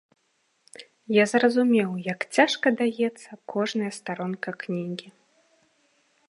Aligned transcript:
Я 1.21 1.25
зразумеў, 1.33 1.89
як 2.13 2.19
цяжка 2.37 2.67
даецца 2.79 3.31
кожная 3.55 3.91
старонка 3.99 4.49
кнігі. 4.65 5.07